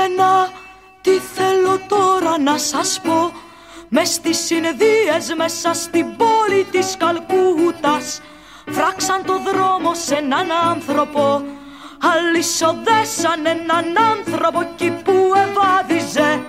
Και 0.00 0.06
να 0.16 0.48
τι 1.00 1.10
θέλω 1.10 1.78
τώρα 1.88 2.38
να 2.38 2.58
σας 2.58 3.00
πω 3.04 3.32
μες 3.88 4.08
στις 4.08 4.38
συνδύες 4.38 5.34
μέσα 5.36 5.74
στην 5.74 6.06
πόλη 6.16 6.64
της 6.70 6.96
Καλκούτας 6.96 8.22
Φράξαν 8.70 9.24
το 9.24 9.32
δρόμο 9.38 9.94
σε 9.94 10.14
έναν 10.14 10.46
άνθρωπο 10.70 11.42
Αλυσοδέσαν 12.12 13.46
έναν 13.46 13.84
άνθρωπο 14.12 14.60
εκεί 14.60 14.90
που 15.04 15.32
ευάδιζε 15.44 16.40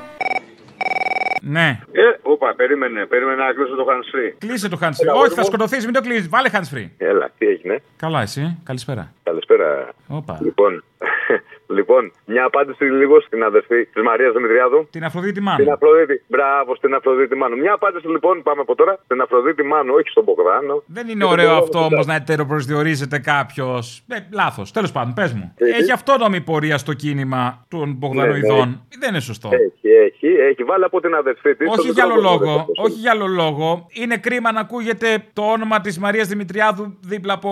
Ναι. 1.42 1.80
Ε, 1.92 2.02
όπα, 2.22 2.54
περίμενε, 2.56 3.06
περίμενε 3.06 3.44
να 3.44 3.54
κλείσω 3.54 3.76
το 3.76 3.86
hands 3.90 4.16
free. 4.16 4.36
Κλείσε 4.38 4.70
το 4.70 4.78
hands 4.82 4.88
free. 4.88 5.16
Όχι, 5.24 5.34
θα 5.34 5.44
σκοτωθείς, 5.44 5.86
μην 5.86 5.94
το 5.94 6.02
κλείσεις. 6.02 6.30
Βάλε 6.30 6.50
hands 6.54 6.78
free. 6.78 6.90
Έλα, 6.98 7.32
τι 7.38 7.46
έγινε; 7.48 7.82
Καλά, 7.98 8.22
εσύ. 8.22 8.58
Καλησπέρα. 8.64 9.14
Καλησπέρα. 9.24 9.90
Όπα. 10.08 10.40
Λοιπόν, 10.42 10.84
λοιπόν, 11.72 12.12
μια 12.26 12.44
απάντηση 12.46 12.84
λίγο 12.84 13.22
στην 13.22 13.44
αδερφή 13.44 13.86
της 13.86 14.04
Μαρίας 14.04 14.34
Δημητριάδου. 14.34 14.88
Την 14.92 15.04
Αφροδίτη 15.04 15.34
Την 15.34 15.44
Μάνου. 15.44 15.72
Αφροδίτη. 15.72 16.24
Μπράβο, 16.28 16.76
στην 16.76 16.94
Αφροδίτη 16.94 17.36
Μάνου. 17.36 17.58
Μια 17.58 17.74
απάντηση 17.74 18.08
λοιπόν, 18.08 18.44
πάμε 18.44 18.62
από 18.62 18.76
τώρα. 18.76 19.00
Στην 19.04 19.22
Αφροδίτη 19.22 19.64
Μάνου, 19.64 19.94
όχι 19.94 20.10
στον 20.10 20.24
Μπογδάνο. 20.24 20.84
Δεν 20.86 21.08
είναι 21.10 21.26
ωραίο 21.26 21.52
αυτό 21.56 21.80
όμως 21.80 22.06
να 22.06 22.16
ετεροπροσδιορίζεται 22.16 23.20
κάποιος. 23.20 24.04
Ε, 24.08 24.18
Λάθος. 24.34 24.72
Τέλος 24.72 24.92
πάντων, 24.92 25.14
πες 25.14 25.34
μου. 25.34 25.54
Ε, 25.58 25.70
Έχει 25.70 25.92
αυτόνομη 25.92 26.42
πορεία 26.42 26.78
στο 26.78 26.94
κίνημα 26.94 27.66
των 27.68 27.94
Μπογδανοειδών. 27.98 28.86
Δεν 29.00 29.10
είναι 29.10 29.20
σωστό. 29.20 29.50
Έχει, 29.52 29.90
έχει, 30.06 30.28
έχει. 30.28 30.64
Βάλει 30.64 30.84
από 30.84 31.02
την 31.02 31.16
αδερφή 31.16 31.56
της. 31.56 31.68
Όχι 31.72 31.90
για 31.90 32.04
άλλο 32.04 32.16
λόγο. 32.22 32.66
Όχι 32.76 33.00
για 33.00 33.12
άλλο 33.12 33.28
λόγο. 33.28 33.88
Είναι 33.94 34.18
κρίμα 34.18 34.52
να 34.52 34.60
ακούγεται 34.60 35.24
το 35.34 35.42
όνομα 35.42 35.82
της 35.82 36.00
Μαρίας 36.00 36.28
Δημητριάδου 36.28 36.98
δίπλα 37.02 37.34
από 37.34 37.50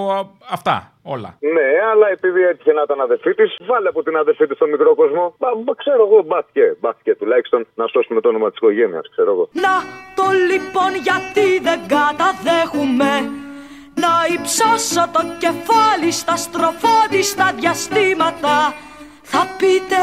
αυτά 0.50 0.94
όλα. 1.04 1.38
Ναι, 1.40 1.68
αλλά 1.92 2.08
επειδή 2.10 2.42
έτυχε 2.52 2.74
να 2.74 2.82
ήταν 2.82 3.02
αδερφή 3.02 3.34
της, 3.34 3.56
βάλε 3.70 3.88
από 3.90 4.04
την 4.10 4.18
αδερφή 4.18 4.48
τη 4.48 4.56
στον 4.56 4.70
μικρό 4.70 4.96
κόσμο. 4.96 5.24
Μπα, 5.40 5.50
μπα, 5.64 5.74
ξέρω 5.84 6.02
εγώ, 6.08 6.20
μπάθηκε. 6.28 6.66
Μπάθηκε 6.80 7.16
τουλάχιστον 7.16 7.60
να 7.76 7.86
σώσουμε 7.88 8.22
το 8.22 8.28
όνομα 8.30 8.48
της 8.50 8.58
οικογένειας, 8.58 9.06
ξέρω 9.14 9.32
εγώ. 9.32 9.46
Να 9.66 9.76
το 10.18 10.26
λοιπόν 10.52 10.92
γιατί 11.08 11.48
δεν 11.68 11.80
καταδέχουμε 11.96 13.12
Να 14.04 14.14
υψώσω 14.36 15.04
το 15.16 15.22
κεφάλι 15.44 16.12
στα 16.12 16.36
στροφόντιστα 16.46 17.46
διαστήματα 17.60 18.56
Θα 19.32 19.42
πείτε 19.58 20.02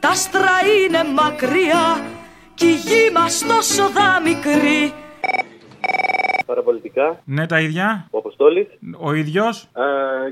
τα 0.00 0.08
άστρα 0.08 0.56
είναι 0.76 1.02
μακριά 1.18 1.86
Κι 2.54 2.66
η 2.66 2.76
γη 2.86 3.04
μας 3.14 3.34
τόσο 3.48 3.84
δα 3.96 4.20
μικρή 4.28 4.99
Παραπολιτικά. 6.50 7.06
Ναι, 7.24 7.46
τα 7.46 7.60
ίδια. 7.60 8.08
Ο 8.10 8.18
Αποστόλης. 8.18 8.66
Ο 9.08 9.12
ίδιος. 9.12 9.68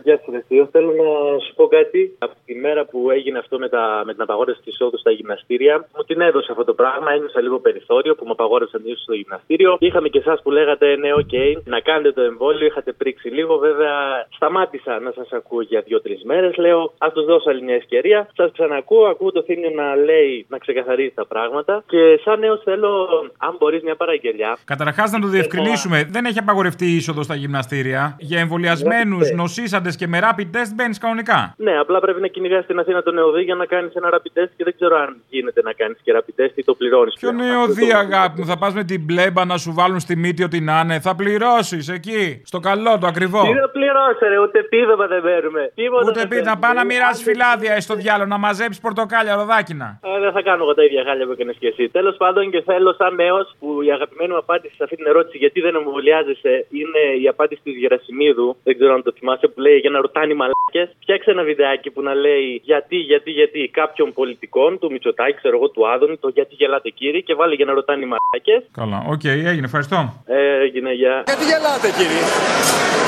Γεια 0.04 0.16
σας, 0.16 0.34
Ρεσίο. 0.34 0.68
Θέλω 0.72 0.90
να 1.02 1.38
σου 1.44 1.54
πω 1.54 1.66
κάτι. 1.66 2.00
Από 2.18 2.34
τη 2.46 2.54
μέρα 2.54 2.84
που 2.84 3.10
έγινε 3.10 3.38
αυτό 3.38 3.58
με, 3.58 3.68
τα, 3.68 4.02
με 4.06 4.12
την 4.12 4.22
απαγόρευση 4.22 4.62
της 4.62 4.72
εισόδου 4.72 4.98
στα 4.98 5.10
γυμναστήρια, 5.10 5.74
μου 5.96 6.04
την 6.04 6.20
έδωσε 6.20 6.48
αυτό 6.50 6.64
το 6.64 6.74
πράγμα. 6.74 7.12
Ένιωσα 7.12 7.40
λίγο 7.40 7.58
περιθώριο 7.58 8.14
που 8.14 8.24
μου 8.26 8.32
απαγόρευσαν 8.32 8.82
την 8.82 8.96
στο 8.96 9.14
γυμναστήριο. 9.14 9.76
Είχαμε 9.80 10.08
και 10.08 10.18
εσάς 10.18 10.42
που 10.42 10.50
λέγατε 10.50 10.96
ναι, 10.96 11.12
οκ, 11.12 11.34
να 11.64 11.80
κάνετε 11.80 12.12
το 12.12 12.22
εμβόλιο. 12.22 12.66
Είχατε 12.66 12.92
πρίξει 12.92 13.28
λίγο. 13.28 13.58
Βέβαια, 13.58 13.94
σταμάτησα 14.36 15.00
να 15.00 15.10
σας 15.18 15.28
ακούω 15.32 15.62
για 15.62 15.80
δύο-τρεις 15.80 16.22
μέρες. 16.24 16.56
Λέω, 16.56 16.92
ας 16.98 17.12
τους 17.12 17.24
δώσω 17.24 17.50
άλλη 17.50 17.62
μια 17.62 17.74
ευκαιρία. 17.74 18.28
Σας 18.36 18.50
ξανακούω, 18.52 19.04
ακούω 19.06 19.32
το 19.32 19.42
Θύμιο 19.42 19.70
να 19.70 19.96
λέει 19.96 20.46
να 20.48 20.58
ξεκαθαρίζει 20.58 21.12
τα 21.14 21.26
πράγματα. 21.26 21.82
Και 21.86 22.20
σαν 22.24 22.38
νέος 22.38 22.60
θέλω, 22.64 23.08
αν 23.38 23.56
μπορείς, 23.58 23.82
μια 23.82 23.96
παραγγελιά. 23.96 24.58
Καταρχάς, 24.64 25.10
να 25.10 25.20
το 25.20 25.26
διευκρινίσουμε. 25.26 26.07
Δεν 26.10 26.24
έχει 26.24 26.38
απαγορευτεί 26.38 26.86
η 26.86 26.96
είσοδος 26.96 27.24
στα 27.24 27.34
γυμναστήρια. 27.34 28.16
Για 28.18 28.40
εμβολιασμένους, 28.40 29.28
Ναι. 29.30 29.34
νοσήσαντες 29.36 29.96
και 29.96 30.06
με 30.06 30.18
rapid 30.22 30.56
test 30.56 30.70
μπαίνεις 30.74 30.98
κανονικά. 30.98 31.54
Ναι, 31.56 31.78
απλά 31.78 32.00
πρέπει 32.00 32.20
να 32.20 32.26
κυνηγάς 32.26 32.64
στην 32.64 32.78
Αθήνα 32.78 33.02
τον 33.02 33.18
ΕΟΔΗ 33.18 33.42
για 33.42 33.54
να 33.54 33.66
κάνεις 33.66 33.94
ένα 33.94 34.08
rapid 34.12 34.40
test 34.40 34.48
και 34.56 34.64
δεν 34.64 34.74
ξέρω 34.74 34.96
αν 34.96 35.16
γίνεται 35.28 35.60
να 35.62 35.72
κάνεις 35.72 35.98
και 36.02 36.12
rapid 36.16 36.40
test 36.42 36.52
ή 36.54 36.64
το 36.64 36.74
πληρώνεις. 36.74 37.14
Ποιο 37.20 37.32
νεοδί, 37.32 37.92
αγάπη 37.92 38.40
μου, 38.40 38.46
θα 38.46 38.58
πας 38.58 38.74
με 38.74 38.84
την 38.84 39.00
μπλέμπα 39.04 39.44
να 39.44 39.56
σου 39.56 39.72
βάλουν 39.74 40.00
στη 40.00 40.16
μύτη 40.16 40.42
ό,τι 40.44 40.60
να 40.60 40.80
είναι. 40.84 41.00
Θα 41.00 41.14
πληρώσεις 41.14 41.88
εκεί. 41.88 42.42
Στο 42.44 42.58
καλό, 42.60 42.98
το 42.98 43.06
ακριβό. 43.06 43.42
Τι 43.42 43.52
να 43.52 43.68
πληρώσει, 43.68 44.24
ρε, 44.28 44.38
ούτε 44.40 44.62
πίδωμα 44.62 45.06
δεν 45.06 45.22
παίρνουμε. 45.22 45.70
Τίποτα 45.74 46.04
Ούτε 46.08 46.18
δεν 46.20 46.28
πει 46.28 46.34
να 46.36 46.42
παίρνουμε. 46.42 46.60
πάει 46.60 46.74
να 46.74 46.84
μοιράσει 46.84 47.22
Άντε, 47.22 47.30
φυλάδια 47.30 47.72
ε, 47.74 47.80
στο 47.80 47.94
διάλογο, 47.94 48.28
να 48.28 48.38
μαζέψεις 48.38 48.80
πορτοκάλια, 48.86 49.34
ροδάκινα. 49.34 49.88
Α, 50.08 50.08
δεν 50.24 50.32
θα 50.32 50.42
κάνω 50.42 50.62
εγώ 50.64 50.74
τα 50.74 50.84
ίδια 50.84 51.02
χάλια 51.06 51.24
που 51.26 51.32
έκανες 51.32 51.56
και 51.60 51.68
εσύ. 51.72 51.88
Τέλος 51.88 52.16
πάντων, 52.16 52.50
και 52.50 52.60
θέλω, 52.70 52.90
σαν 53.00 53.14
νέος, 53.14 53.46
που 53.60 53.68
η 53.82 53.90
αγαπημένη 53.96 54.30
μου 54.32 54.38
απάντηση 54.44 54.74
σε 54.78 54.82
αυτή 54.84 54.96
την 54.96 55.06
ερώτηση, 55.06 55.36
γιατί 55.38 55.58
δεν 55.60 55.74
εμβολιάζεσαι, 55.98 56.54
είναι 56.80 57.02
η 57.22 57.26
απάντηση 57.34 57.60
του 57.64 57.70
Γερασιμίδου. 57.82 58.48
Δεν 58.66 58.74
ξέρω 58.78 58.92
αν 58.94 59.02
το 59.06 59.12
θυμάσαι, 59.18 59.46
που 59.52 59.60
λέει 59.60 59.78
για 59.84 59.90
να 59.94 59.98
ρωτάνε 60.06 60.32
οι 60.32 60.38
μαλάκες. 60.42 60.88
Φτιάξε 61.02 61.30
ένα 61.30 61.42
βιντεάκι 61.50 61.88
που 61.94 62.02
να 62.08 62.14
λέει 62.24 62.60
γιατί, 62.70 62.96
γιατί, 62.96 63.30
γιατί 63.40 63.58
κάποιων 63.80 64.08
πολιτικών, 64.18 64.78
του 64.78 64.88
Μητσοτάκη, 64.92 65.36
ξέρω 65.40 65.56
εγώ, 65.58 65.68
του 65.74 65.82
Άδωνη, 65.92 66.16
το 66.16 66.28
γιατί 66.28 66.54
γελάτε 66.60 66.88
κύριοι, 66.98 67.20
και 67.22 67.34
βάλε 67.34 67.54
για 67.54 67.64
να 67.68 67.72
ρωτάνε 67.78 68.00
οι 68.04 68.08
μαλάκες. 68.12 68.62
Καλά, 68.80 68.98
οκ, 69.14 69.24
έγινε, 69.24 69.66
ευχαριστώ. 69.70 69.98
Ε, 70.26 70.38
έγινε 70.64 70.92
για. 71.00 71.14
Γιατί 71.30 71.44
γελάτε 71.50 71.88
κύριε 71.98 72.24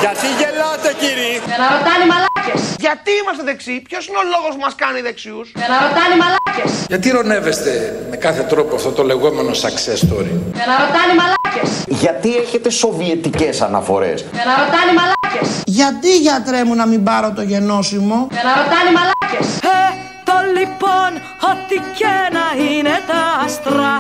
Γιατί 0.05 0.27
γελάτε 0.41 0.91
κύριε 1.03 1.35
Για 1.51 1.59
να 1.63 1.67
ρωτάνε 1.77 2.03
οι 2.07 2.11
μαλάκες. 2.13 2.61
Γιατί 2.85 3.11
είμαστε 3.21 3.43
δεξιοί 3.51 3.79
Ποιος 3.89 4.03
είναι 4.09 4.21
ο 4.25 4.27
λόγος 4.35 4.53
που 4.57 4.63
μας 4.67 4.75
κάνει 4.83 5.01
δεξιούς; 5.09 5.47
Για 5.61 5.69
να 5.73 5.77
ρωτάνε 5.87 6.13
οι 6.17 6.21
μαλάκες. 6.25 6.71
Γιατί 6.93 7.07
ρωνεύεστε 7.19 7.73
με 8.11 8.17
κάθε 8.27 8.43
τρόπο 8.53 8.73
αυτό 8.79 8.91
το 8.99 9.03
λεγόμενο 9.11 9.51
success 9.65 9.99
story; 10.07 10.33
Για 10.59 10.67
να 10.71 10.75
ρωτάνε 10.85 11.11
οι 11.15 11.19
μαλάκες. 11.23 11.69
Γιατί 12.05 12.31
έχετε 12.37 12.71
σοβιετικές 12.83 13.61
αναφορές. 13.61 14.19
Για 14.33 14.45
να 14.45 14.55
ρωτάνε 14.63 14.91
οι 14.93 14.97
μαλάκες. 15.01 15.49
Γιατί 15.67 16.19
γιατρέ 16.19 16.65
μου 16.65 16.75
να 16.75 16.87
μην 16.87 17.03
πάρω 17.03 17.33
το 17.37 17.43
γενώσιμο; 17.43 18.19
Για 18.31 18.43
να 18.49 18.53
ρωτάνε 18.61 18.89
οι 18.91 18.95
μαλάκες. 18.99 19.49
Ε, 19.77 19.83
το 20.29 20.37
λοιπόν, 20.57 21.11
ό,τι 21.51 21.77
και 21.99 22.15
να 22.37 22.47
είναι 22.65 22.95
τα 23.11 23.23
άστρα 23.45 23.95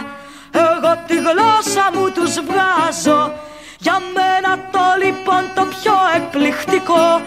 Εγώ 0.52 0.92
τη 1.06 1.16
γλώσσα 1.26 1.84
μου 1.94 2.10
τους 2.16 2.34
βγάζω 2.48 3.32
Για 3.78 3.96
μένα 4.14 4.50
το 4.70 4.84
λοιπόν 5.04 5.42
το 5.54 5.64
πιο 5.74 5.96
εκπληκτικό 6.16 7.20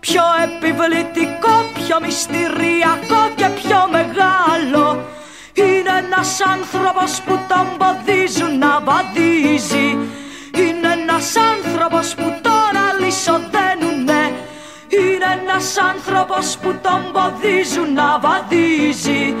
Πιο 0.00 0.22
επιβλητικό, 0.46 1.54
πιο 1.74 1.96
μυστηριακό 2.04 3.20
και 3.34 3.48
πιο 3.60 3.80
μεγάλο 3.96 4.84
Είναι 5.52 5.92
ένας 6.04 6.30
άνθρωπος 6.54 7.20
που 7.26 7.38
τον 7.48 7.66
ποδίζουν 7.78 8.58
να 8.58 8.80
βαδίζει 8.84 9.76
Είναι 9.76 9.77
ένας 11.18 11.36
άνθρωπος 11.36 12.14
που 12.14 12.28
τον 12.42 12.72
αλυσοδένουνε 12.88 14.22
είναι 14.88 15.28
ένας 15.40 15.76
άνθρωπος 15.78 16.58
που 16.62 16.74
τον 16.82 17.00
ποδίζουν 17.12 17.92
να 17.92 18.18
βαδίζει 18.18 19.34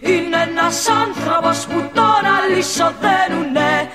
Είναι 0.00 0.36
ένας 0.50 0.88
άνθρωπος 0.88 1.66
που 1.66 1.90
τον 1.94 2.22
αλυσοδένουνε 2.36 3.90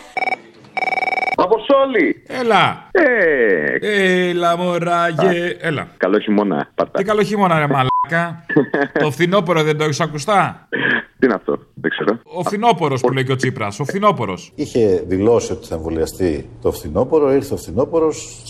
Αποστόλη! 1.36 2.24
Έλα. 2.28 2.90
Ε, 2.92 4.30
Έλα, 4.30 4.58
μωράγε. 4.58 5.58
Έλα. 5.60 5.88
καλό 5.98 6.20
χειμώνα, 6.20 6.70
πατά. 6.76 6.98
Τι 6.98 7.04
καλό 7.04 7.24
χειμώνα, 7.24 7.60
ρε 7.60 7.68
μαλάκα. 7.68 8.46
το 9.04 9.12
φθινόπωρο 9.12 9.64
δεν 9.64 9.78
το 9.78 9.84
έχεις 9.84 10.00
ακουστά; 10.00 10.68
Τι 11.30 11.36
είναι 11.36 11.44
αυτό, 11.44 11.66
δεν 11.74 11.92
ξέρω. 11.92 12.20
Ο 12.24 12.44
φθινόπωρος 12.44 13.02
που 13.02 13.12
λέει 13.12 13.24
και 13.24 13.32
ο 13.32 13.36
Τσίπρας. 13.36 13.80
Ο 13.80 13.84
φθινόπωρος. 13.84 14.52
Είχε 14.56 15.04
δηλώσει 15.08 15.52
ότι 15.52 15.68
θα 15.68 15.76
εμβολιαστεί 15.76 16.50
το 16.62 16.72
φθινόπωρο, 16.72 17.34
ήρθε 17.34 17.54
ο 17.54 17.58
φθινόπωρος. 17.58 18.44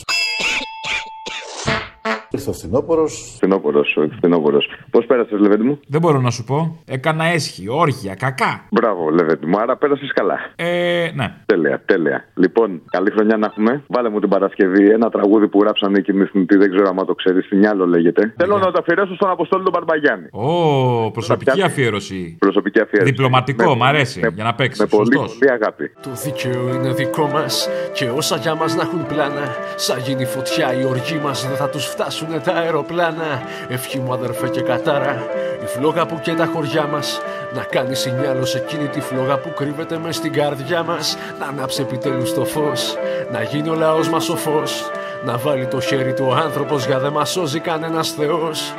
Ήρθε 2.39 2.49
ο 2.49 2.53
φθινόπωρος. 2.53 3.33
Φθινόπωρο, 3.35 3.81
φθινόπωρος. 4.17 4.65
Πώς 4.91 5.05
πέρασες, 5.05 5.39
Λεβέντι 5.39 5.63
μου; 5.63 5.79
Δεν 5.87 6.01
μπορώ 6.01 6.19
να 6.19 6.29
σου 6.31 6.43
πω. 6.43 6.81
Έκανα 6.85 7.25
έσχη, 7.25 7.69
όργια, 7.69 8.13
κακά. 8.15 8.65
Μπράβο, 8.71 9.09
Λεβέντι 9.09 9.45
μου, 9.45 9.59
άρα 9.59 9.77
πέρασες 9.77 10.11
καλά. 10.13 10.37
Ε, 10.55 11.11
ναι. 11.15 11.35
Τέλεια, 11.45 11.81
τέλεια. 11.85 12.25
Λοιπόν, 12.35 12.81
καλή 12.91 13.11
χρονιά 13.11 13.37
να 13.37 13.45
έχουμε. 13.45 13.83
Βάλε 13.87 14.09
μου 14.09 14.19
την 14.19 14.29
Παρασκευή 14.29 14.89
ένα 14.89 15.09
τραγούδι 15.09 15.47
που 15.47 15.59
γράψαν 15.61 15.95
οι 15.95 16.01
κινηθνητοί, 16.01 16.57
δεν 16.57 16.69
ξέρω 16.71 16.89
αν 16.89 17.05
το 17.05 17.13
ξέρεις. 17.15 17.45
Σινιάλο 17.45 17.85
λέγεται. 17.87 18.33
Θέλω 18.37 18.57
να 18.57 18.71
το 18.71 18.77
αφιερώσω 18.79 19.15
στον 19.15 19.29
Αποστόλη 19.29 19.63
τον 19.63 19.71
Μπαρμπαγιάννη. 19.73 20.27
Ω, 20.31 21.11
προσωπική 21.11 21.61
αφιέρωση. 21.61 22.35
Προσωπική 22.39 22.79
αφιέρωση. 22.81 23.11
Διπλωματικό, 23.11 23.69
Με- 23.69 23.75
μ' 23.75 23.83
αρέσει. 23.83 24.19
με- 24.19 24.31
Για 24.35 24.43
να 24.43 24.53
παίξεις. 24.55 24.79
Με 24.79 24.85
πολύ, 24.97 25.13
Σωστός. 25.15 25.37
πολύ 25.37 25.51
αγάπη. 25.51 25.91
Το 26.01 26.09
δίκαιο 26.23 26.73
είναι 26.73 26.93
δικό 26.93 27.27
μας 27.33 27.69
και 27.93 28.09
όσα 28.09 28.35
για 28.35 28.55
μας 28.55 28.75
να 28.75 28.81
έχουν 28.81 29.05
πλάνα. 29.07 29.45
Σαν 29.75 29.99
γίνει 29.99 30.25
φωτιά, 30.25 30.73
οι 30.79 30.83
οργοί 30.85 31.19
μας 31.23 31.47
δεν 31.47 31.55
θα 31.57 31.69
τους 31.69 31.85
φτάσουν 31.85 32.27
τα 32.37 32.53
αεροπλάνα. 32.53 33.41
Ευχή 33.67 33.99
μου, 33.99 34.13
αδερφέ 34.13 34.49
και 34.49 34.61
κατάρα, 34.61 35.27
η 35.63 35.65
φλόγα 35.65 36.05
που 36.05 36.19
και 36.23 36.33
τα 36.33 36.45
χωριά 36.45 36.87
μας. 36.87 37.21
Να 37.53 37.63
κάνει 37.63 37.95
σινιάλο 37.95 38.45
σε 38.45 38.57
εκείνη 38.57 38.87
τη 38.87 39.01
φλόγα 39.01 39.37
που 39.39 39.53
κρύβεται 39.53 39.97
μες 39.97 40.15
στην 40.15 40.33
καρδιά 40.33 40.83
μας. 40.83 41.17
Να 41.39 41.45
ανάψει 41.45 41.81
επιτέλους 41.81 42.33
το 42.33 42.45
φως, 42.45 42.97
να 43.31 43.43
γίνει 43.43 43.69
ο 43.69 43.75
λαός 43.75 44.09
μας 44.09 44.29
ο 44.29 44.35
φως. 44.35 44.91
Να 45.25 45.37
βάλει 45.37 45.67
το 45.67 45.79
χέρι 45.79 46.13
του 46.13 46.25
ο 46.29 46.33
άνθρωπος 46.33 46.85
για 46.85 46.99
δεν 46.99 47.11
μας 47.11 47.29
σώζει 47.31 47.59
κανένας 47.59 48.11
Θεός. 48.11 48.73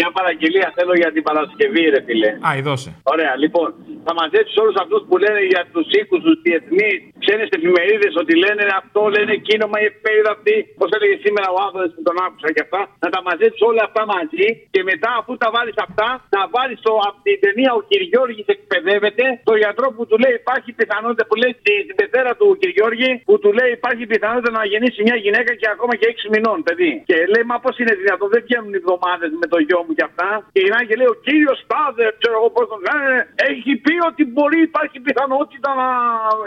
Μια 0.00 0.10
παραγγελία 0.18 0.72
θέλω 0.76 0.94
για 1.02 1.12
την 1.12 1.22
Παρασκευή, 1.28 1.84
ρε 1.94 2.00
φίλε. 2.06 2.30
Α, 2.48 2.50
η 2.60 2.62
δώσε. 2.68 2.90
Ωραία, 3.14 3.32
λοιπόν, 3.42 3.68
θα 4.04 4.12
μαζέψεις 4.20 4.56
όλους 4.62 4.76
αυτούς 4.82 5.02
που 5.08 5.16
λένε 5.24 5.40
για 5.52 5.62
τους 5.72 5.86
οίκους 5.96 6.20
τους 6.26 6.36
διεθνείς 6.44 6.98
ξένε 7.28 7.46
εφημερίδες 7.58 8.12
ότι 8.22 8.32
λένε 8.44 8.64
αυτό, 8.80 9.00
λένε 9.16 9.32
εκείνο, 9.40 9.64
μα 9.72 9.78
η 9.84 9.86
εφημερίδα 9.90 10.30
αυτή. 10.36 10.56
Πώς 10.80 10.88
έλεγε 10.96 11.16
σήμερα 11.24 11.46
ο 11.56 11.58
άνθρωπο 11.66 11.88
που 11.96 12.02
τον 12.08 12.16
άκουσα 12.24 12.48
και 12.54 12.62
αυτά. 12.66 12.80
Να 13.04 13.08
τα 13.14 13.20
μαζέψεις 13.26 13.62
όλα 13.70 13.82
αυτά 13.88 14.02
μαζί 14.14 14.48
και 14.74 14.80
μετά 14.90 15.10
αφού 15.20 15.32
τα 15.42 15.48
βάλεις 15.54 15.76
αυτά, 15.86 16.08
να 16.34 16.40
βάλεις 16.54 16.80
από 17.08 17.18
την 17.26 17.36
ταινία 17.44 17.70
Ο 17.80 17.82
Κυριώργη 17.90 18.42
εκπαιδεύεται, 18.54 19.24
το 19.50 19.54
γιατρό 19.62 19.86
που 19.96 20.02
του 20.08 20.16
λέει 20.22 20.34
υπάρχει 20.42 20.70
πιθανότητα 20.80 21.22
που 21.28 21.36
λέει 21.42 21.52
στη, 21.60 21.72
στην 21.86 21.96
πεθέρα 22.00 22.32
του 22.38 22.46
Κυριώργη, 22.62 23.10
που 23.28 23.34
του 23.42 23.50
λέει 23.58 23.70
υπάρχει 23.78 24.04
πιθανότητα 24.12 24.50
να 24.58 24.62
γεννήσει 24.72 25.00
μια 25.08 25.16
γυναίκα 25.24 25.50
και 25.60 25.68
ακόμα 25.74 25.92
και 25.98 26.06
6 26.24 26.32
μηνών, 26.34 26.58
παιδί. 26.66 26.92
Και 27.10 27.16
λέει, 27.32 27.44
μα 27.50 27.56
πώς 27.64 27.74
είναι 27.80 27.94
δυνατόν, 28.02 28.28
δεν 28.34 28.42
βγαίνουν 28.46 28.70
οι 28.74 28.80
εβδομάδες 28.82 29.30
με 29.40 29.46
το 29.52 29.58
γιο 29.66 29.80
μου 29.86 29.92
και 29.98 30.04
αυτά. 30.10 30.28
Και 30.52 30.60
γυρνάει 30.64 30.86
και 30.88 30.96
λέει, 31.00 31.10
ο 31.14 31.18
κύριος 31.26 31.58
Στάδε, 31.64 32.04
ξέρω 32.20 32.36
εγώ 32.40 32.48
πώς 32.56 32.66
τον 32.72 32.80
λένε, 32.86 33.14
έχει 33.50 33.72
πει 33.84 33.94
ότι 34.10 34.22
μπορεί, 34.32 34.58
υπάρχει 34.70 34.98
πιθανότητα 35.06 35.68
να 35.80 35.88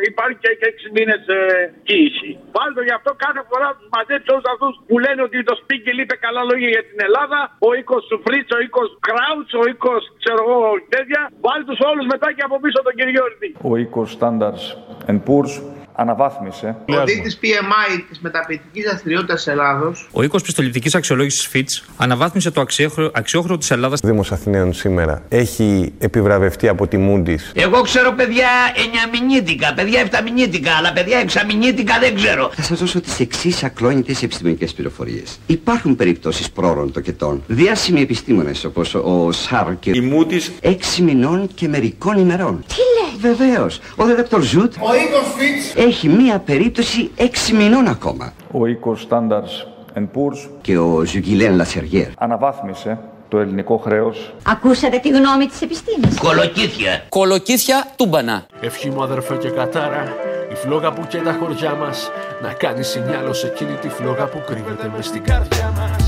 υπάρχει 0.10 0.38
και, 0.44 0.52
και 0.62 0.70
6 0.72 0.96
μήνες 0.96 1.22
ε, 1.28 1.40
κοίηση. 1.88 2.30
Βάλτε 2.56 2.82
γι' 2.88 2.96
αυτό 3.00 3.12
κάθε 3.26 3.42
φορά 3.50 3.70
του 3.78 3.86
μαζέψει 3.96 4.30
όλους 4.34 4.48
αυτούς 4.54 4.74
που 4.88 4.96
λένε 5.06 5.22
ότι 5.28 5.38
το 5.50 5.56
Σπίγκελ 5.62 5.98
είπε 6.04 6.16
καλά 6.26 6.42
λόγια 6.50 6.70
για 6.76 6.84
την 6.90 7.00
Ελλάδα, 7.08 7.40
ο 7.68 7.70
οίκος 7.78 8.02
Σουφρίτ, 8.10 8.48
ο 8.56 8.58
οίκος 8.64 8.90
Κράουτ, 9.08 9.50
ο 9.62 9.64
οίκος 9.72 10.02
ξέρω 10.22 10.40
εγώ 10.48 10.60
τέτοια. 10.96 11.22
Βάλτε 11.46 11.66
τους 11.70 11.82
όλους 11.90 12.06
μετά 12.14 12.28
και 12.36 12.44
από 12.48 12.56
πίσω 12.64 12.80
τον 12.88 12.94
Κυριώργη. 13.00 13.48
Ο 13.70 13.72
οίκος 13.82 14.08
Standards 14.18 14.66
Poor's 15.28 15.54
αναβάθμισε. 15.96 16.76
Ο 16.88 17.04
δείκτης 17.04 17.40
PMI 17.42 18.04
της 18.10 18.20
μεταποιητική 18.20 18.82
δραστηριότητας 18.84 19.48
Ελλάδος. 19.48 20.10
Ο 20.12 20.24
οίκος 20.24 20.42
πιστοληπτικής 20.42 20.96
αξιολόγησης 20.96 21.50
Fitch 21.54 21.94
αναβάθμισε 21.98 22.52
το 22.52 22.66
αξιόχρεο 23.14 23.58
της 23.58 23.72
Ελλάδας. 23.72 24.00
Ο 24.04 24.08
Δήμος 24.08 24.32
Αθηναίων 24.32 24.74
σήμερα 24.74 25.24
έχει 25.30 25.94
επιβραβευτεί 26.00 26.68
από 26.68 26.88
τη 26.88 26.98
Moody's. 27.00 27.42
Εγώ 27.54 27.82
ξέρω 27.82 28.12
παιδιά 28.12 28.48
εννιαμηνίτικα, 28.86 29.74
παιδιά 29.74 30.00
εφταμηνίτικα, 30.00 30.72
αλλά 30.72 30.94
παιδιά 30.94 31.18
εξαμηνίτικα 31.18 32.00
δεν 32.00 32.16
ξέρω. 32.16 32.52
Θα 32.54 32.62
σας 32.62 32.80
δώσω 32.80 33.02
τις 33.02 33.20
εξής 33.20 33.64
ακλόνητες 33.64 34.24
επιστημονικές 34.24 34.74
πληροφορίες. 34.74 35.40
Υπάρχουν 35.46 35.96
περιπτώσεις 35.96 36.52
πρόωρων 36.52 36.92
τοκετών. 36.92 37.44
Διάσημοι 37.48 38.02
επιστήμονες 38.02 38.64
όπως 38.64 38.96
ο 38.96 39.32
Σάρ 39.32 39.80
και 39.80 39.90
η 39.90 40.14
Moody's 40.14 40.52
έξι 40.62 41.02
μηνών 41.02 41.50
και 41.56 41.68
μερικών 41.68 42.18
ημερών. 42.18 42.64
Τι; 42.68 42.76
λέει! 42.76 42.91
Βεβαίως. 43.22 43.80
Ο 43.96 44.06
δε 44.06 44.15
δόκτωρ 44.15 44.42
Ζουτ. 44.42 44.74
Ο 44.80 44.96
οίκος 44.96 45.18
Fitch 45.38 45.78
έχει 45.88 46.08
μία 46.08 46.40
περίπτωση 46.40 47.12
έξι 47.16 47.54
μηνών 47.54 47.88
ακόμα. 47.88 48.34
Ο 48.52 48.66
οίκος 48.68 49.08
Standards 49.10 49.68
Poor's 49.96 50.50
Και 50.62 50.78
ο 50.78 51.04
Ζουγγιλέν 51.06 51.56
Λασεργέρ. 51.56 52.08
αναβάθμισε 52.18 53.00
το 53.30 53.40
ελληνικό 53.40 53.78
χρέος 53.78 54.34
Ακούσατε 54.48 54.98
τη 54.98 55.10
γνώμη 55.10 55.46
της 55.46 55.62
επιστήμης. 55.62 56.20
Κολοκύθια. 56.20 57.04
Κολοκύθια 57.10 57.88
τούμπανα. 57.96 58.46
Ευχή 58.62 58.90
μου 58.90 59.04
αδερφέ 59.04 59.36
και 59.36 59.50
κατάρα 59.50 60.04
Η 60.52 60.56
φλόγα 60.56 60.92
που 60.94 61.02
καίει 61.08 61.22
τα 61.22 61.38
χωριά 61.40 61.74
μας 61.76 62.12
Να 62.42 62.54
κάνεις 62.54 62.88
σινιάλο 62.88 63.34
σε 63.34 63.48
εκείνη 63.48 63.74
τη 63.82 63.90
φλόγα 63.90 64.26
που 64.26 64.42
κρύβεται 64.48 64.92
μες 64.96 65.06
στην 65.06 65.24
καρδιά 65.24 65.74
μας 65.78 66.01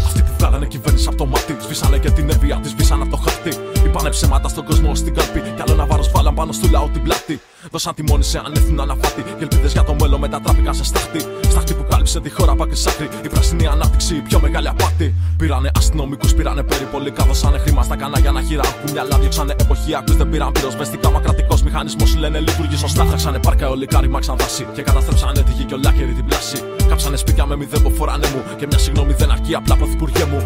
Αυτοί 0.53 0.65
που 0.65 0.67
βγάλανε 0.67 0.67
κυβέρνηση 0.67 1.07
από 1.07 1.17
το 1.17 1.25
μάτι. 1.25 1.57
Σβήσανε 1.65 1.97
και 1.97 2.11
την 2.11 2.29
ευεία 2.29 2.59
της 2.61 2.71
σβήσαν 2.71 3.01
από 3.01 3.09
το 3.09 3.17
χάρτη 3.17 3.51
Είπανε 3.85 4.09
ψέματα 4.09 4.47
στον 4.47 4.65
κόσμο 4.65 4.95
στην 4.95 5.13
καρπή. 5.13 5.39
Κι 5.39 5.61
άλλο 5.61 5.73
ένα 5.73 5.85
βάρος 5.85 6.11
βάλαν 6.11 6.33
πάνω 6.33 6.51
στο 6.51 6.67
λαό 6.71 6.87
την 6.93 7.03
πλάτη. 7.03 7.41
Δώσαν 7.71 7.93
τη 7.93 8.03
μόνη 8.03 8.23
σε 8.23 8.41
ανεύθυνο 8.45 8.81
αναφάτη 8.81 9.21
Και 9.21 9.33
ελπίδες 9.39 9.71
για 9.71 9.83
το 9.83 9.95
μέλλον 9.99 10.19
μετατράπηκαν 10.19 10.75
σε 10.75 10.83
στάχτη. 10.83 11.19
Στάχτη 11.49 11.73
που 11.73 11.85
κάλυψε 11.89 12.19
τη 12.19 12.29
χώρα 12.29 12.55
πάκρι 12.55 12.75
σάκρη. 12.75 13.09
Η 13.23 13.29
πράσινη 13.29 13.67
ανάπτυξη, 13.67 14.15
η 14.15 14.21
πιο 14.21 14.39
μεγάλη 14.39 14.67
απάτη. 14.67 15.13
Πήρανε 15.37 15.71
αστυνομικούς, 15.93 16.33
πήρανε 16.37 16.63
περιπολικά 16.63 17.23
Δώσανε 17.29 17.57
χρήμα 17.63 17.81
στα 17.87 17.95
κανάλια 18.01 18.31
να 18.31 18.41
χειράγουν 18.47 18.87
μυαλά 18.93 19.15
Διώξανε 19.21 19.53
εποχιακού, 19.63 20.13
δεν 20.19 20.29
πήραν 20.31 20.51
πυροσβεστικά 20.51 21.07
Μα 21.13 21.19
κρατικός 21.25 21.59
μηχανισμός 21.67 22.11
λένε 22.21 22.39
λειτουργεί 22.47 22.77
σωστά 22.83 23.03
Φτιάξανε 23.03 23.39
πάρκα 23.45 23.67
ολικά 23.75 23.97
ρημάξαν 24.01 24.35
δάση 24.41 24.63
Και 24.75 24.83
καταστρέψανε 24.89 25.41
τη 25.47 25.51
γη 25.57 25.63
και 25.69 25.75
ολάκερη 25.79 26.13
την 26.19 26.25
πλάση 26.29 26.57
Κάψανε 26.89 27.17
σπίτια 27.23 27.45
με 27.49 27.55
μηδέν 27.59 27.81
που 27.83 27.91
φοράνε 27.97 28.27
μου 28.33 28.41
Και 28.59 28.65
μια 28.69 28.79
συγγνώμη 28.83 29.13
δεν 29.21 29.29
αρκεί 29.35 29.53
απλά 29.59 29.73
πρωθυπουργέ 29.81 30.25
μου 30.31 30.39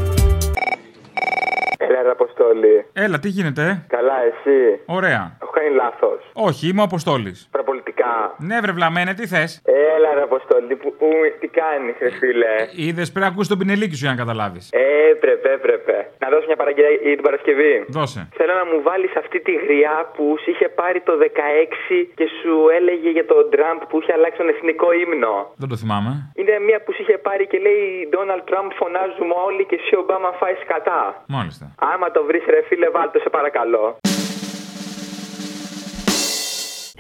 Έλα, 1.86 2.00
ρε 2.06 2.12
Αποστόλη. 2.18 2.76
Έλα, 2.94 3.18
τι 3.20 3.30
γίνεται, 3.36 3.64
ε; 3.72 3.74
Καλά, 3.96 4.18
εσύ; 4.30 4.58
Ωραία. 4.86 5.38
Έχω 5.58 5.66
κάνει 5.66 5.76
λάθος. 5.84 6.20
Όχι, 6.48 6.64
είμαι 6.70 6.82
ο 6.82 6.88
Αποστόλης. 6.92 7.38
Προπολιτικά. 7.58 8.12
Ναι, 8.50 8.58
βρε 8.64 8.72
βλαμένε, 8.78 9.12
τι 9.14 9.26
θες; 9.34 9.52
Έλα, 9.96 10.10
ρε 10.18 10.24
Αποστόλη, 10.30 10.76
που, 10.82 10.90
που, 11.00 11.08
τι 11.40 11.48
κάνεις, 11.60 11.96
ρε 12.06 12.12
φίλε; 12.20 12.54
Είδες 12.86 13.08
πρέπει 13.12 13.26
να 13.26 13.32
ακούσεις 13.32 13.50
τον 13.54 13.58
πινελίκι 13.62 13.96
σου 13.98 14.04
για 14.06 14.14
να 14.16 14.20
καταλάβεις. 14.24 14.64
Έπρεπε, 15.12 15.50
έπρεπε. 15.60 15.96
Να 16.22 16.28
δώσω 16.32 16.46
μια 16.52 16.60
παραγγελία 16.62 16.92
για 17.10 17.18
την 17.20 17.28
Παρασκευή. 17.30 17.74
Δώσε. 17.98 18.22
Θέλω 18.40 18.54
να 18.62 18.66
μου 18.72 18.78
βάλεις 18.88 19.12
αυτή 19.22 19.38
τη 19.48 19.54
γριά 19.66 19.96
που 20.16 20.24
σου 20.42 20.50
είχε 20.54 20.68
πάρει 20.80 21.00
το 21.10 21.14
16 21.24 21.96
και 22.20 22.26
σου 22.40 22.54
έλεγε 22.78 23.10
για 23.18 23.26
τον 23.32 23.44
Τραμπ 23.54 23.80
που 23.90 23.96
είχε 24.00 24.12
αλλάξει 24.18 24.38
τον 24.44 24.50
εθνικό 24.54 24.88
ύμνο. 25.04 25.34
Δεν 25.62 25.70
το 25.72 25.76
θυμάμαι. 25.82 26.12
Είναι 26.40 26.56
μια 26.68 26.80
που 26.84 26.90
σου 26.96 27.02
είχε 27.04 27.18
πάρει 27.28 27.44
και 27.52 27.60
λέει 27.66 27.84
Ντόναλτ 28.10 28.44
Τραμπ 28.50 28.70
φωνάζουμε 28.82 29.36
όλοι 29.48 29.64
και 29.70 29.78
εσύ 29.80 29.94
Ομπάμα 30.02 30.32
φάεις 30.40 30.62
κατά. 30.74 31.00
Μάλιστα. 31.38 31.66
Άμα 31.92 32.08
το 32.16 32.22
βρεις, 32.28 32.44
ρε 32.54 32.62
φίλε, 32.68 32.88
βάλτε 32.96 33.18
σε 33.24 33.30
παρακαλώ. 33.38 33.86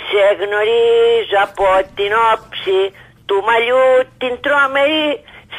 Σε 0.10 0.26
γνωρίζω 0.42 1.38
από 1.48 1.68
την 1.98 2.12
όψη 2.34 2.80
του 3.28 3.38
μαλλιού 3.48 3.88
την 4.22 4.34
τρομερή. 4.44 5.10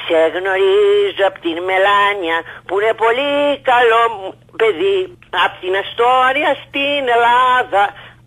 Σε 0.06 0.20
γνωρίζω 0.36 1.24
από 1.30 1.38
την 1.46 1.56
Μελάνια 1.68 2.38
που 2.66 2.72
είναι 2.80 2.94
πολύ 3.04 3.36
καλό 3.72 4.02
μου 4.14 4.28
παιδί. 4.58 4.98
Απ' 5.44 5.56
την 5.62 5.74
Αστόρια 5.82 6.50
στην 6.64 7.02
Ελλάδα 7.16 7.82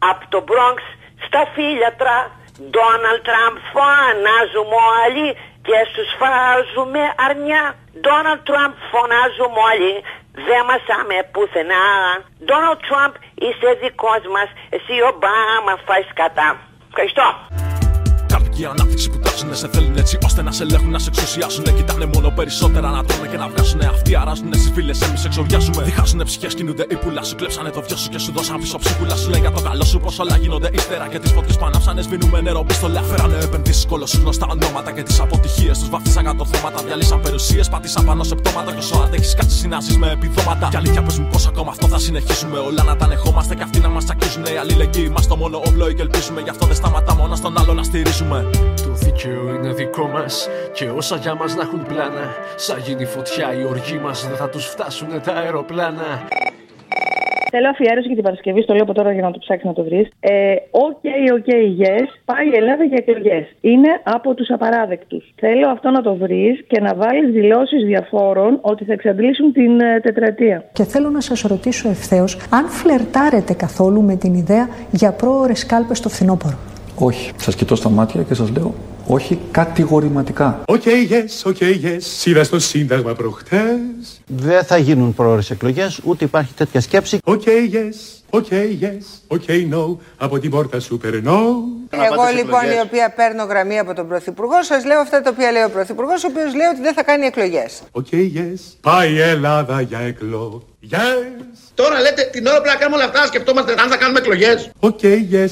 Απ' 0.10 0.24
το 0.30 0.40
Μπρόγκ 0.46 0.78
στα 1.26 1.42
φίλιατρα. 1.54 2.18
Ντόναλτ 2.70 3.24
Τραμπ 3.28 3.56
φωνάζουμε 3.72 4.78
όλοι 5.04 5.28
και 5.68 5.78
στους 5.90 6.10
φάζουμε 6.20 7.02
αρνιά. 7.26 7.66
Ντόναλτ 8.02 8.42
Τραμπ 8.50 8.74
φωνάζουμε 8.92 9.60
όλοι 9.72 9.94
δεν 10.48 10.62
μασάμε 10.70 11.16
πουθενά 11.34 11.84
Ντόναλτ 12.46 12.80
Τραμπ 12.88 13.14
είσαι 13.44 13.70
δικός 13.82 14.24
μας 14.34 14.50
Εσύ 14.76 14.96
Ομπάμα 15.10 15.74
φάεις 15.86 16.10
κατά 16.14 16.48
Ευχαριστώ 16.90 17.26
Καρτική 18.62 18.82
ανάπτυξη 18.82 19.10
που 19.10 19.20
τάξουνε 19.20 19.56
σε 19.56 19.68
θέλουν 19.68 19.98
έτσι 19.98 20.18
ώστε 20.26 20.42
να 20.42 20.52
σε 20.52 20.64
ελέγχουν, 20.64 20.90
να 20.90 21.00
σε 21.00 21.10
εξουσιάσουν. 21.14 21.64
Κοιτάνε 21.64 22.06
μόνο 22.14 22.30
περισσότερα 22.30 22.90
να 22.90 23.04
τρώνε 23.04 23.28
και 23.32 23.38
να 23.38 23.48
βγάζουν. 23.48 23.82
Αυτοί 23.82 24.16
αράζουνε 24.16 24.56
στις 24.58 24.72
φίλε, 24.76 24.94
εμείς 25.08 25.26
εξοριάζουμε. 25.26 25.84
Διχάζουνε 25.84 26.24
ψυχές, 26.24 26.54
κινούνται 26.54 26.86
οι 26.90 26.96
πουλάς 26.96 27.28
σου. 27.28 27.36
Κλέψανε 27.36 27.70
το 27.70 27.82
βιό 27.88 27.98
σου 27.98 28.10
και 28.10 28.18
σου 28.18 28.32
δώσαν 28.36 28.58
πίσω 28.60 28.78
ψυχούλα 28.78 29.16
σου. 29.16 29.30
Λέει 29.30 29.40
για 29.40 29.52
το 29.52 29.62
καλό 29.62 29.84
σου 29.84 30.00
πω 30.00 30.10
όλα 30.18 30.38
γίνονται 30.38 30.70
ύστερα. 30.74 31.08
Και 31.08 31.20
τις 31.20 31.32
φωτιές 31.32 31.58
πανάψανε, 31.58 32.02
σβήνουμε 32.02 32.42
νερό 32.42 32.64
πίστολα. 32.64 33.02
Φέρανε 33.02 33.38
επενδύσει 33.44 33.88
κολοσσού 33.88 34.18
γνωστά 34.20 34.48
ονόματα 34.50 34.92
και 34.92 35.04
τις 35.04 35.20
αποτυχίες 35.20 35.80
τους 35.80 35.90
βαφτίσαν 35.90 36.24
κατορθώματα. 36.24 36.84
Διαλύσαν 36.86 37.22
περιουσίες, 37.22 37.70
πατήσαν 37.70 38.06
πάνω 38.06 38.24
σε 38.24 38.36
πτώματα. 38.36 38.72
Και 38.72 38.78
όσο 38.78 38.96
αντέχει 39.06 39.36
κάτι 39.36 39.52
συνάζεις 39.52 39.98
με 39.98 40.12
επιδόματα. 40.12 40.68
Και 40.72 40.78
αλήθεια 40.78 41.02
πες 41.02 41.18
μου 41.20 41.28
πώς 41.32 41.48
ακόμα 41.48 41.70
αυτό 41.70 41.88
θα 41.88 42.00
συνεχίσουμε. 42.00 42.58
Όλα 42.58 42.84
να 42.84 42.96
τα 42.96 43.06
ανεχόμαστε 43.06 43.56
και 43.56 43.64
αυτοί 43.64 43.80
να 43.80 43.90
μας 43.90 44.04
τσακίζουν. 44.04 44.44
Οι 44.46 44.58
αλληλεγγύοι 44.58 45.12
μα 45.16 45.22
το 45.28 45.36
μόνο 45.36 45.58
όπλο 45.66 45.92
και 45.92 46.02
ελπίζουμε. 46.02 46.42
Γι' 46.42 46.50
αυτό 46.50 46.66
δεν 46.66 46.76
σταματάμε 46.76 47.22
ένα 47.24 47.36
στον 47.36 47.58
άλλο 47.60 47.74
να 47.74 47.84
στηρίζουμε. 47.84 48.50
Το 48.86 48.92
δίκαιο 48.92 49.56
είναι 49.56 49.74
δικό 49.74 50.08
μας 50.08 50.50
Και 50.74 50.90
όσα 50.90 51.16
για 51.16 51.36
μας 51.36 51.56
να 51.56 51.62
έχουν 51.62 51.84
πλάνα 51.88 52.36
Σαν 52.56 52.80
γίνει 52.80 53.06
φωτιά 53.06 53.54
η 53.54 53.64
οργή 53.66 53.98
μας 53.98 54.28
Δεν 54.28 54.36
θα 54.36 54.50
τους 54.50 54.66
φτάσουνε 54.66 55.20
τα 55.20 55.34
αεροπλάνα 55.34 56.28
Θέλω 57.54 57.70
αφιέρωση 57.70 58.06
για 58.08 58.16
την 58.16 58.24
Παρασκευή, 58.24 58.62
στο 58.62 58.74
λέω 58.74 58.84
από 58.84 58.94
τώρα 58.94 59.12
για 59.12 59.22
να 59.22 59.32
το 59.32 59.40
ψάξεις 59.40 59.66
να 59.68 59.74
το 59.74 59.84
βρεις. 59.84 60.08
Ε, 60.20 60.56
ok, 60.72 61.04
ok, 61.38 61.50
yes, 61.82 62.08
πάει 62.26 62.48
η 62.48 62.56
Ελλάδα 62.56 62.84
για 62.84 62.98
εκλογές. 63.06 63.46
Είναι 63.62 63.90
από 64.04 64.34
τους 64.34 64.50
απαράδεκτους. 64.50 65.34
Θέλω 65.36 65.68
αυτό 65.70 65.90
να 65.90 66.02
το 66.02 66.16
βρεις 66.16 66.64
και 66.68 66.80
να 66.80 66.96
βάλεις 66.96 67.32
δηλώσεις 67.32 67.84
διαφόρων 67.86 68.58
ότι 68.62 68.84
θα 68.84 68.94
εξαντλήσουν 68.94 69.52
την 69.54 69.80
ε, 69.80 70.00
τετραετία. 70.00 70.66
Και 70.74 70.84
θέλω 70.84 71.10
να 71.10 71.22
σας 71.22 71.42
ρωτήσω 71.42 71.90
ευθέως 71.90 72.38
αν 72.50 72.66
φλερτάρετε 72.68 73.54
καθόλου 73.54 74.02
με 74.02 74.16
την 74.16 74.34
ιδέα 74.34 74.68
για 74.92 75.12
πρόωρες 75.12 75.54
κάλπες 75.68 75.98
στο 75.98 76.10
φθινόπωρο. 76.10 76.58
Όχι. 77.04 77.32
Σας 77.38 77.56
κοιτώ 77.56 77.76
στα 77.76 77.90
μάτια 77.90 78.22
και 78.22 78.34
σας 78.34 78.50
λέω 78.50 78.76
όχι 79.08 79.40
κατηγορηματικά. 79.52 80.64
Ok, 80.68 80.82
yes, 80.86 81.44
ok, 81.46 81.56
yes. 81.60 82.26
Είδα 82.26 82.44
στο 82.44 82.60
Σύνταγμα 82.60 83.14
προχτές. 83.14 84.22
Δεν 84.26 84.64
θα 84.64 84.78
γίνουν 84.78 85.14
πρόωρες 85.14 85.50
εκλογές, 85.50 86.00
ούτε 86.04 86.24
υπάρχει 86.24 86.54
τέτοια 86.54 86.82
σκέψη. 86.82 87.20
Ok, 87.24 87.42
yes, 87.46 88.22
ok, 88.30 88.46
yes, 88.50 89.04
ok, 89.28 89.44
no. 89.48 89.98
Από 90.18 90.40
την 90.40 90.50
πόρτα 90.50 90.80
σου 90.80 90.98
περνώ. 90.98 91.64
Εγώ 91.90 92.24
λοιπόν 92.36 92.64
η 92.78 92.80
οποία 92.84 93.14
παίρνω 93.16 93.44
γραμμή 93.44 93.80
από 93.80 93.94
τον 93.94 94.08
Πρωθυπουργό 94.08 94.64
σας 94.64 94.86
λέω 94.86 95.00
αυτά 95.00 95.22
τα 95.22 95.30
οποία 95.34 95.52
λέει 95.52 95.64
ο 95.64 95.70
Πρωθυπουργός, 95.70 96.24
ο 96.24 96.28
οποίος 96.28 96.56
λέει 96.56 96.68
ότι 96.68 96.82
δεν 96.82 96.94
θα 96.94 97.04
κάνει 97.04 97.26
εκλογές. 97.26 97.82
Ok, 97.92 98.08
yes. 98.12 98.60
Πάει 98.82 99.12
η 99.12 99.20
Ελλάδα 99.20 99.82
για 99.82 100.00
εκλογές. 100.00 100.62
Τώρα 101.74 102.00
λέτε 102.00 102.30
την 102.32 102.48
ώρα 102.48 102.58
που 102.62 102.68
να 102.68 102.76
κάνουμε 102.76 102.96
όλα 102.96 103.06
αυτά, 103.06 103.26
σκεφτόμαστε 103.26 103.72
αν 103.78 103.90
θα 103.90 103.98
κάνουμε 103.98 104.20
εκλογές. 104.20 104.70
Ok, 104.80 105.00
yes. 105.04 105.52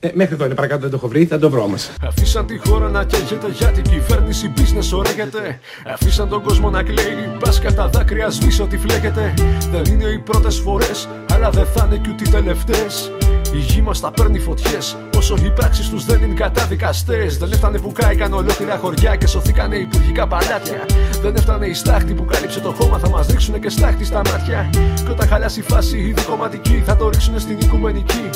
Ε, 0.00 0.10
μέχρι 0.14 0.34
εδώ 0.34 0.44
είναι 0.44 0.54
παρακάτω, 0.54 0.80
δεν 0.80 0.90
το 0.90 0.96
έχω 0.96 1.08
βρει, 1.08 1.24
θα 1.24 1.38
το 1.38 1.50
βρω 1.50 1.62
όμως. 1.62 1.90
Αφήσαν 2.06 2.46
τη 2.46 2.58
χώρα 2.58 2.88
να 2.88 3.04
καίγεται 3.04 3.48
για 3.52 3.68
την 3.68 3.82
κυβέρνηση 3.82 4.52
business 4.56 4.96
ωραίγεται 4.98 5.60
Αφήσαν 5.92 6.28
τον 6.28 6.42
κόσμο 6.42 6.70
να 6.70 6.82
κλαίει, 6.82 7.36
μπας 7.38 7.60
κατά 7.60 7.88
δάκρυα 7.88 8.30
σβήσει 8.30 8.62
ό,τι 8.62 8.78
φλέγεται 8.78 9.34
Δεν 9.70 9.84
είναι 9.92 10.04
οι 10.04 10.18
πρώτες 10.18 10.58
φορές, 10.58 11.08
αλλά 11.32 11.50
δεν 11.50 11.66
θα 11.66 11.84
είναι 11.86 11.96
κι 11.96 12.10
ούτε 12.10 12.24
οι 12.26 12.30
τελευταίες 12.30 13.12
Η 13.52 13.58
γη 13.58 13.82
μας 13.82 13.98
θα 14.00 14.10
παίρνει 14.10 14.38
φωτιές, 14.38 14.96
πόσο 15.10 15.36
οι 15.42 15.50
πράξεις 15.50 15.88
τους 15.88 16.04
δεν 16.04 16.22
είναι 16.22 16.34
καταδικαστές. 16.34 17.38
Δεν 17.38 17.52
έφτανε 17.52 17.78
που 17.78 17.92
κάηκαν 17.92 18.32
ολόκληρα 18.32 18.76
χωριά 18.76 19.16
και 19.16 19.26
σωθήκανε 19.26 19.76
υπουργικά 19.76 20.26
παλάτια. 20.26 20.86
Δεν 21.22 21.34
έφτανε 21.36 21.66
η 21.66 21.74
στάχτη 21.74 22.14
που 22.14 22.24
κάλυψε 22.24 22.60
το 22.60 22.72
χώμα, 22.72 22.98
θα 22.98 23.08
μας 23.08 23.26
ρίξουνε 23.26 23.58
και 23.58 23.68
στάχτη 23.68 24.04
στα 24.04 24.22
μάτια. 24.30 24.70
Και 25.04 25.10
όταν 25.10 25.28
χαλάσει 25.28 25.60
η 25.60 25.62
φάση 25.62 25.98
η 25.98 26.12
δικοματική, 26.12 26.82
θα 26.86 26.96
το 26.96 27.08
ρίξουνε 27.08 27.38
στην 27.38 27.58
οικουμενική. 27.58 28.30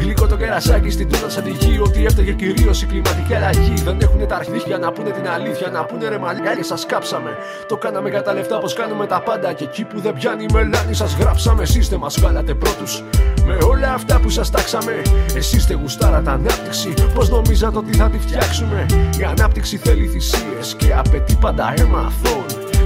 Γλυκό 0.00 0.26
το 0.26 0.36
κερασάκι 0.36 0.90
στην 0.90 1.08
τούτα 1.08 1.28
σαν 1.30 1.42
τη 1.42 1.50
γη. 1.50 1.78
Ότι 1.78 2.04
έφταιγε 2.04 2.32
κυρίως 2.32 2.82
η 2.82 2.86
κλιματική 2.86 3.34
αλλαγή. 3.34 3.74
Δεν 3.84 3.98
έχουν 4.00 4.26
τα 4.26 4.36
αρχίδια 4.36 4.78
να 4.78 4.92
πούνε 4.92 5.10
την 5.10 5.28
αλήθεια. 5.28 5.68
Να 5.70 5.84
πούνε 5.84 6.08
ρε 6.08 6.18
μαλλιά, 6.18 6.52
σας 6.60 6.86
κάψαμε. 6.86 7.30
Το 7.68 7.76
κάναμε 7.76 8.08
για 8.08 8.22
τα 8.22 8.32
λεφτά, 8.32 8.58
πω 8.58 8.68
κάνουμε 8.68 9.06
τα 9.06 9.20
πάντα. 9.20 9.52
Και 9.52 9.64
εκεί 9.64 9.84
που 9.84 10.00
δεν 10.00 10.14
πιάνει 10.14 10.44
η 10.44 10.52
μελάνη, 10.52 10.94
σας 10.94 11.16
γράψαμε. 11.20 11.62
Εσείς 11.62 11.88
δεν 11.88 11.98
μας 11.98 12.20
βγάλατε 12.20 12.54
πρώτους. 12.54 13.02
Με 13.46 13.58
όλα 13.64 13.92
αυτά 13.92 14.20
που 14.20 14.28
σας 14.28 14.50
τάξαμε. 14.50 15.02
Εσείς 15.34 15.66
δεν 15.66 15.78
γουστάρατε 15.80 16.30
ανάπτυξη. 16.30 16.94
Πώς 17.14 17.28
νομίζατε 17.28 17.78
ότι 17.78 17.96
θα 17.96 18.10
τη 18.10 18.18
φτιάξουμε; 18.18 18.86
Η 19.20 19.24
ανάπτυξη 19.24 19.76
θέλει 19.76 20.06
θυσίες 20.06 20.74
και 20.76 20.94
απαιτεί 20.94 21.34
πάντα 21.40 21.74
αίμα 21.76 21.98
αθών. 21.98 22.44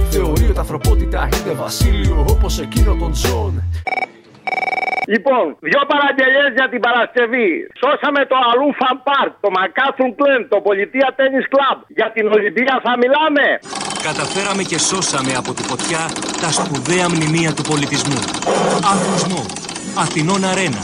Θεωρεί 0.09 0.47
ότι 0.49 0.59
ανθρωπότητα 0.59 1.29
είναι 1.33 1.53
βασίλειο 1.53 2.25
όπως 2.29 2.59
εκείνο 2.59 2.95
των 2.99 3.15
ζώων. 3.15 3.63
Λοιπόν, 5.07 5.45
δύο 5.69 5.81
παραγγελίε 5.91 6.47
για 6.57 6.67
την 6.71 6.79
Παρασκευή. 6.87 7.49
Σώσαμε 7.81 8.21
το 8.31 8.35
Αλού 8.49 8.69
Φαν 8.79 8.95
Πάρκ, 9.07 9.31
το 9.43 9.49
Μακάθουν 9.57 10.09
Κλέν, 10.17 10.41
το 10.53 10.57
Πολιτεία 10.67 11.09
Τέννη 11.17 11.41
Κλαμπ. 11.51 11.79
Για 11.97 12.09
την 12.15 12.25
Ολυμπία 12.35 12.75
θα 12.85 12.93
μιλάμε. 13.01 13.45
Καταφέραμε 14.07 14.63
και 14.71 14.79
σώσαμε 14.87 15.33
από 15.41 15.51
τη 15.57 15.63
φωτιά 15.69 16.01
τα 16.43 16.49
σπουδαία 16.57 17.07
μνημεία 17.13 17.51
του 17.57 17.63
πολιτισμού. 17.71 18.19
Αθλουσμό, 18.91 19.41
Αθηνών 20.03 20.41
Αρένα, 20.51 20.83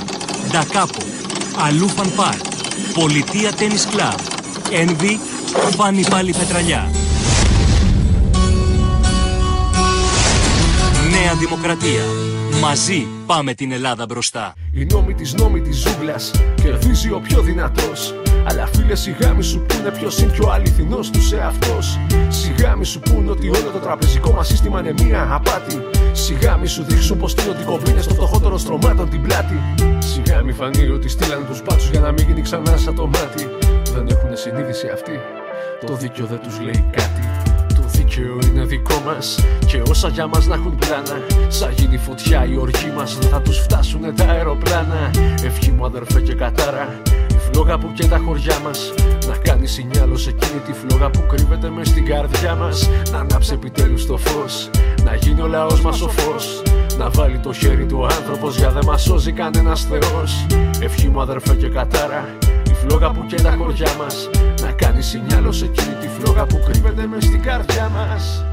Ντακάπο, 0.49 1.03
Αλού 1.65 1.88
Φαν 1.95 2.09
Πάρκ, 2.19 2.43
Πολιτεία 2.99 3.51
Τέννη 3.59 3.79
Κλαμπ, 3.91 4.19
Ένβη, 4.81 5.13
Φάνη 5.77 6.03
Πάλι 6.13 6.31
Πετραλιά. 6.39 6.81
Νέα 11.13 11.33
Δημοκρατία. 11.43 12.05
Μαζί 12.62 13.08
πάμε 13.25 13.54
την 13.54 13.72
Ελλάδα 13.72 14.06
μπροστά. 14.06 14.54
Η 14.72 14.86
νόμη 14.86 15.13
της 15.13 15.34
νόμη 15.34 15.62
της 15.62 15.78
ζούγκλας 15.78 16.32
κερδίζει 16.62 17.12
ο 17.12 17.20
πιο 17.20 17.42
δυνατός. 17.42 18.13
Αλλά 18.48 18.66
φίλε, 18.66 18.96
σιγά 18.96 19.34
μη 19.34 19.44
σου 19.44 19.66
πούνε 19.68 19.92
ποιος 19.92 20.20
είναι 20.20 20.32
πιο 20.32 20.50
αληθινός 20.50 21.10
τους 21.10 21.32
εαυτός. 21.32 22.00
Σιγά 22.28 22.75
μη 22.75 22.86
σου 22.86 23.00
πούνε 23.00 23.32
ότι 23.32 23.48
όλο 23.48 23.70
το 23.74 23.80
τραπεζικό 23.80 24.32
μας 24.32 24.48
σύστημα 24.48 24.80
είναι 24.80 24.94
μία 25.04 25.28
απάτη. 25.32 25.82
Σιγά 26.12 26.58
μη 26.58 26.68
σου 26.68 26.84
δείξουν 26.84 27.18
πως 27.18 27.32
στείλουν 27.32 27.66
κομπρίνια 27.66 28.01
στο 28.01 28.13
φτωχότερο 28.13 28.58
στρωμάτων 28.58 29.10
την 29.10 29.22
πλάτη. 29.22 29.60
Σιγά 30.00 30.42
μη 30.42 30.54
φανεί 30.54 30.88
ότι 30.88 31.10
στείλανε 31.10 31.46
τους 31.46 31.62
μπάτσους 31.63 31.89
για 31.89 32.00
να 32.00 32.12
μην 32.12 32.25
γίνει 32.28 32.42
ξανά 32.42 32.78
σαν 32.78 32.96
το 32.96 33.08
μάτι. 33.08 33.48
Δεν 33.94 34.08
έχουν 34.08 34.38
συνείδηση 34.38 34.88
αυτή. 34.94 35.20
Το 35.86 35.96
δίκιο 35.96 36.25
δεν 36.25 36.39
τους 36.39 36.60
λέει 36.60 36.86
κάτι. 36.92 37.28
Το 38.19 38.25
δίκαιο 38.25 38.51
είναι 38.51 38.65
δικό 38.65 39.01
μας 39.05 39.39
και 39.65 39.81
όσα 39.89 40.07
για 40.07 40.27
μας 40.27 40.47
να 40.47 40.55
έχουν 40.55 40.75
πλάνα. 40.75 41.25
Σαν 41.47 41.73
γίνει 41.77 41.97
φωτιά 41.97 42.45
η 42.45 42.57
οργή 42.57 42.91
μας, 42.95 43.17
δεν 43.17 43.29
θα 43.29 43.41
τους 43.41 43.57
φτάσουν 43.57 44.15
τα 44.15 44.23
αεροπλάνα. 44.23 45.11
Ευχή 45.43 45.71
μου 45.71 45.85
αδερφέ 45.85 46.21
και 46.21 46.33
κατάρα. 46.33 47.01
Η 47.29 47.38
φλόγα 47.38 47.77
που 47.77 47.91
και 47.93 48.07
τα 48.07 48.17
χωριά 48.25 48.59
μας. 48.59 48.93
Να 49.27 49.38
κάνει 49.38 49.67
σινιάλο 49.67 50.17
σε 50.17 50.29
εκείνη 50.29 50.59
τη 50.59 50.73
φλόγα 50.73 51.09
που 51.09 51.25
κρύβεται 51.27 51.69
μες 51.69 51.88
στην 51.88 52.05
καρδιά 52.05 52.55
μας. 52.55 52.89
Να 53.11 53.17
ανάψει 53.17 53.53
επιτέλους 53.53 54.05
το 54.05 54.17
φως. 54.17 54.69
Να 55.03 55.15
γίνει 55.15 55.41
ο 55.41 55.47
λαός 55.47 55.81
μας 55.81 56.01
ο 56.01 56.09
φως. 56.09 56.61
Να 56.97 57.09
βάλει 57.09 57.38
το 57.38 57.53
χέρι 57.53 57.85
του 57.85 58.05
άνθρωπος 58.05 58.57
για 58.57 58.69
δεν 58.69 58.83
μας 58.85 59.01
σώζει 59.01 59.31
κανένας 59.31 59.88
Θεός. 59.89 60.45
Ευχή 60.79 61.07
μου 61.07 61.21
αδερφέ 61.21 61.55
και 61.55 61.67
κατάρα. 61.67 62.25
Η 62.79 62.88
φλόγα 62.88 63.12
που 63.12 63.25
και 63.25 63.36
τα 63.36 63.55
χωριά 63.57 63.93
μας. 63.98 64.29
Να 64.62 64.71
κάνεις 64.71 65.05
σινιάλο 65.05 65.51
σε 65.51 65.65
εκείνη 65.65 65.93
τη 65.95 66.07
φλόγα 66.07 66.45
που 66.45 66.59
κρύβεται 66.65 67.07
μες 67.07 67.24
στην 67.24 67.41
καρδιά 67.41 67.89
μας. 67.89 68.45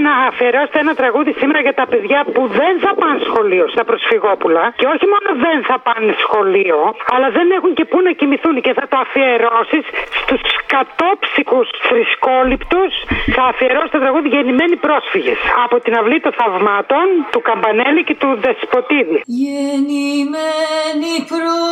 Θέλαμε 0.00 0.18
να 0.20 0.26
αφιερώσετε 0.30 0.78
ένα 0.86 0.94
τραγούδι 1.00 1.32
σήμερα 1.40 1.60
για 1.66 1.74
τα 1.80 1.86
παιδιά 1.90 2.20
που 2.34 2.42
δεν 2.60 2.74
θα 2.84 2.92
πάνε 3.00 3.18
σχολείο 3.28 3.64
στα 3.74 3.82
προσφυγόπουλα. 3.88 4.64
Και 4.80 4.86
όχι 4.94 5.06
μόνο 5.12 5.28
δεν 5.46 5.58
θα 5.68 5.76
πάνε 5.86 6.12
σχολείο, 6.24 6.78
αλλά 7.14 7.28
δεν 7.36 7.46
έχουν 7.56 7.72
και 7.78 7.84
πού 7.90 7.98
να 8.06 8.12
κοιμηθούν. 8.18 8.54
Και 8.66 8.72
θα 8.78 8.84
το 8.90 8.96
αφιερώσεις 9.04 9.84
στους 10.20 10.42
κατόψικου 10.74 11.60
θρησκόληπτους. 11.88 12.92
Θα 13.36 13.42
αφιερώσεις 13.52 13.90
το 13.96 14.00
τραγούδι 14.04 14.28
Γεννημένοι 14.34 14.76
πρόσφυγες. 14.86 15.38
Από 15.64 15.76
την 15.84 15.92
αυλή 16.00 16.18
των 16.24 16.32
θαυμάτων 16.38 17.06
του 17.32 17.40
Καμπανέλη 17.48 18.02
και 18.08 18.16
του 18.22 18.30
Δεσποτίδη. 18.44 19.18
Γεννημένοι 19.42 21.14
πρόσφυγες 21.32 21.70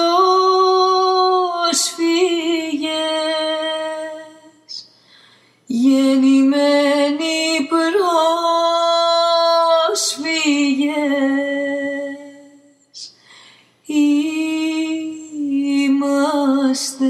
Γεννημένοι 5.71 7.69
πρόσφυγες 9.89 10.35
Είμαστε 15.85 17.05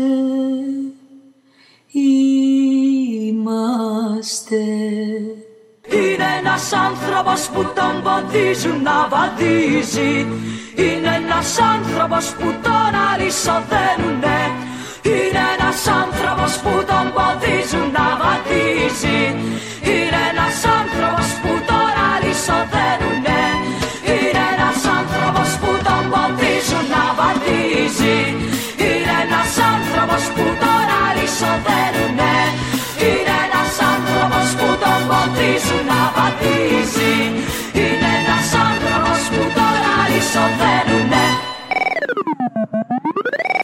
Είμαστε. 3.20 4.56
Είναι 5.90 6.26
ένας 6.38 6.72
άνθρωπος 6.72 7.48
που 7.48 7.62
τον 7.62 8.02
ποδίζουν 8.02 8.82
να 8.82 9.08
βαδίζει. 9.08 10.26
Είναι 10.74 11.14
ένας 11.24 11.58
άνθρωπος 11.58 12.26
που 12.26 12.54
τον 12.62 12.94
αλυσοδένουνε 13.12 14.67
Είναι 15.02 15.42
ένας 15.58 15.86
άνθρωπος 16.02 16.52
που 16.62 16.84
τον 16.90 17.06
ποδίζουν 17.14 17.90
να 17.96 18.06
βαδίζει 18.20 19.20